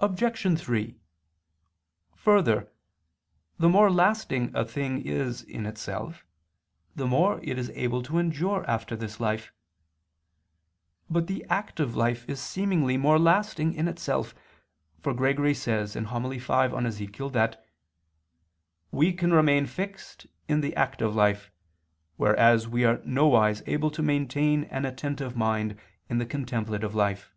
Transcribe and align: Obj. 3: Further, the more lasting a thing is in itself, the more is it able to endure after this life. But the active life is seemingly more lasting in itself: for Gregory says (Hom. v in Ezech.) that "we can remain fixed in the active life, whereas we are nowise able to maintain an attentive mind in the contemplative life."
Obj. 0.00 0.58
3: 0.60 0.98
Further, 2.16 2.72
the 3.56 3.68
more 3.68 3.88
lasting 3.88 4.50
a 4.52 4.64
thing 4.64 5.00
is 5.06 5.44
in 5.44 5.64
itself, 5.64 6.26
the 6.96 7.06
more 7.06 7.38
is 7.38 7.68
it 7.68 7.76
able 7.78 8.02
to 8.02 8.18
endure 8.18 8.64
after 8.68 8.96
this 8.96 9.20
life. 9.20 9.52
But 11.08 11.28
the 11.28 11.46
active 11.48 11.94
life 11.94 12.28
is 12.28 12.40
seemingly 12.42 12.96
more 12.96 13.16
lasting 13.16 13.74
in 13.74 13.86
itself: 13.86 14.34
for 14.98 15.14
Gregory 15.14 15.54
says 15.54 15.94
(Hom. 15.94 16.28
v 16.30 16.34
in 16.34 16.40
Ezech.) 16.40 17.30
that 17.32 17.64
"we 18.90 19.12
can 19.12 19.32
remain 19.32 19.66
fixed 19.66 20.26
in 20.48 20.62
the 20.62 20.74
active 20.74 21.14
life, 21.14 21.52
whereas 22.16 22.66
we 22.66 22.84
are 22.84 23.00
nowise 23.04 23.62
able 23.68 23.92
to 23.92 24.02
maintain 24.02 24.64
an 24.64 24.84
attentive 24.84 25.36
mind 25.36 25.78
in 26.08 26.18
the 26.18 26.26
contemplative 26.26 26.96
life." 26.96 27.32